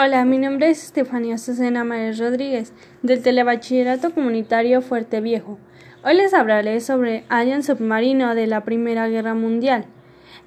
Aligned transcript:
Hola, 0.00 0.24
mi 0.24 0.38
nombre 0.38 0.70
es 0.70 0.84
Estefanía 0.84 1.38
Susana 1.38 1.82
María 1.82 2.12
Rodríguez, 2.12 2.72
del 3.02 3.20
Telebachillerato 3.20 4.14
Comunitario 4.14 4.80
Fuerte 4.80 5.20
Viejo. 5.20 5.58
Hoy 6.04 6.14
les 6.14 6.34
hablaré 6.34 6.78
sobre 6.78 7.24
Alien 7.28 7.64
Submarino 7.64 8.36
de 8.36 8.46
la 8.46 8.62
Primera 8.62 9.08
Guerra 9.08 9.34
Mundial. 9.34 9.86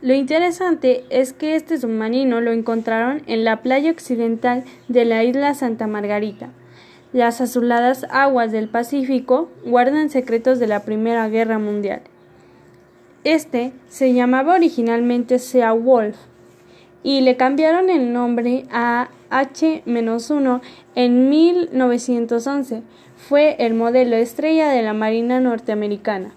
Lo 0.01 0.13
interesante 0.13 1.03
es 1.09 1.33
que 1.33 1.57
este 1.57 1.77
submarino 1.77 2.39
lo 2.39 2.53
encontraron 2.53 3.23
en 3.27 3.43
la 3.43 3.61
playa 3.61 3.91
occidental 3.91 4.63
de 4.87 5.03
la 5.03 5.25
isla 5.25 5.53
Santa 5.53 5.85
Margarita. 5.85 6.51
Las 7.11 7.41
azuladas 7.41 8.05
aguas 8.09 8.53
del 8.53 8.69
Pacífico 8.69 9.51
guardan 9.65 10.09
secretos 10.09 10.59
de 10.59 10.67
la 10.67 10.85
Primera 10.85 11.27
Guerra 11.27 11.59
Mundial. 11.59 12.03
Este 13.25 13.73
se 13.89 14.13
llamaba 14.13 14.55
originalmente 14.55 15.39
Sea 15.39 15.73
Wolf 15.73 16.30
y 17.03 17.21
le 17.21 17.37
cambiaron 17.37 17.89
el 17.89 18.13
nombre 18.13 18.65
a 18.71 19.09
H-1 19.29 20.61
en 20.95 21.29
1911. 21.29 22.83
Fue 23.15 23.55
el 23.59 23.73
modelo 23.73 24.15
estrella 24.15 24.69
de 24.69 24.81
la 24.81 24.93
Marina 24.93 25.39
norteamericana 25.39 26.33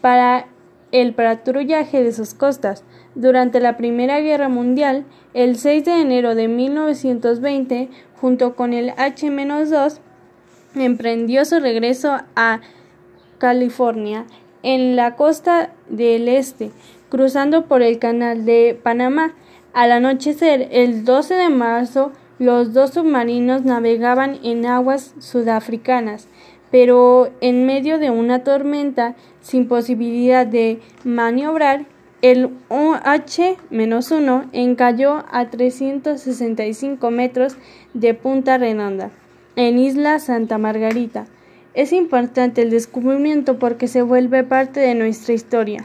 para 0.00 0.46
el 0.92 1.14
patrullaje 1.14 2.02
de 2.02 2.12
sus 2.12 2.34
costas. 2.34 2.84
Durante 3.14 3.60
la 3.60 3.76
Primera 3.76 4.20
Guerra 4.20 4.48
Mundial, 4.48 5.04
el 5.34 5.58
6 5.58 5.84
de 5.84 6.00
enero 6.00 6.34
de 6.34 6.48
1920, 6.48 7.88
junto 8.16 8.54
con 8.54 8.72
el 8.72 8.90
H-2, 8.90 9.98
emprendió 10.74 11.44
su 11.44 11.60
regreso 11.60 12.18
a 12.36 12.60
California 13.38 14.26
en 14.62 14.96
la 14.96 15.16
costa 15.16 15.72
del 15.88 16.28
este, 16.28 16.70
cruzando 17.08 17.66
por 17.66 17.82
el 17.82 17.98
canal 17.98 18.44
de 18.44 18.78
Panamá 18.82 19.34
al 19.72 19.92
anochecer, 19.92 20.68
el 20.70 21.04
12 21.04 21.34
de 21.34 21.48
marzo, 21.48 22.12
los 22.38 22.72
dos 22.72 22.90
submarinos 22.94 23.64
navegaban 23.64 24.38
en 24.42 24.66
aguas 24.66 25.14
sudafricanas, 25.18 26.28
pero 26.70 27.30
en 27.40 27.66
medio 27.66 27.98
de 27.98 28.10
una 28.10 28.44
tormenta 28.44 29.14
sin 29.40 29.68
posibilidad 29.68 30.46
de 30.46 30.80
maniobrar, 31.04 31.86
el 32.22 32.50
OH-1 32.68 34.48
encalló 34.52 35.24
a 35.30 35.50
365 35.50 37.10
metros 37.10 37.56
de 37.94 38.14
Punta 38.14 38.58
Redonda, 38.58 39.10
en 39.56 39.78
Isla 39.78 40.18
Santa 40.18 40.56
Margarita. 40.58 41.26
Es 41.74 41.92
importante 41.92 42.62
el 42.62 42.70
descubrimiento 42.70 43.58
porque 43.58 43.88
se 43.88 44.02
vuelve 44.02 44.44
parte 44.44 44.80
de 44.80 44.94
nuestra 44.94 45.34
historia. 45.34 45.84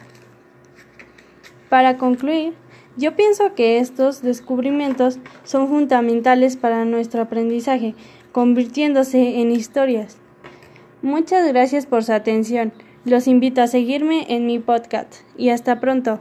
Para 1.69 1.97
concluir, 1.97 2.53
yo 2.97 3.15
pienso 3.15 3.53
que 3.53 3.77
estos 3.77 4.21
descubrimientos 4.21 5.19
son 5.43 5.67
fundamentales 5.67 6.57
para 6.57 6.83
nuestro 6.83 7.21
aprendizaje, 7.21 7.93
convirtiéndose 8.31 9.39
en 9.39 9.51
historias. 9.51 10.17
Muchas 11.03 11.47
gracias 11.47 11.85
por 11.85 12.03
su 12.03 12.13
atención. 12.13 12.73
Los 13.05 13.27
invito 13.27 13.61
a 13.61 13.67
seguirme 13.67 14.25
en 14.29 14.45
mi 14.47 14.59
podcast 14.59 15.13
y 15.37 15.49
hasta 15.49 15.79
pronto. 15.79 16.17